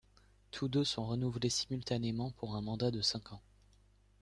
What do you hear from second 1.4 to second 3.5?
simultanément pour un mandat de cinq ans.